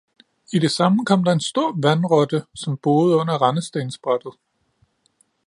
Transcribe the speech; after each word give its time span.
I 0.53 0.59
det 0.59 0.71
samme 0.71 1.05
kom 1.05 1.23
der 1.23 1.31
en 1.31 1.39
stor 1.39 1.75
vandrotte, 1.81 2.45
som 2.55 2.77
boede 2.77 3.15
under 3.17 3.41
rendestensbrættet. 3.49 4.33